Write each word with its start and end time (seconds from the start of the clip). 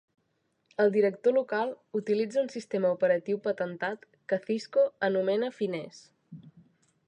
El 0.85 0.87
director 0.95 1.35
local 1.35 1.73
utilitza 1.99 2.41
un 2.45 2.49
sistema 2.55 2.93
operatiu 2.97 3.39
patentat 3.45 4.09
que 4.33 4.41
Cisco 4.49 4.89
anomena 5.11 5.55
Finesse. 5.63 6.47